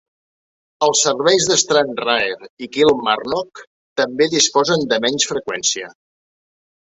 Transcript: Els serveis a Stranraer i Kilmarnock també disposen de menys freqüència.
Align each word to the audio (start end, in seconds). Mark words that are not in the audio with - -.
Els 0.85 1.01
serveis 1.07 1.43
a 1.55 1.57
Stranraer 1.63 2.47
i 2.67 2.69
Kilmarnock 2.77 3.63
també 4.03 4.29
disposen 4.33 4.89
de 4.95 5.01
menys 5.05 5.29
freqüència. 5.35 5.93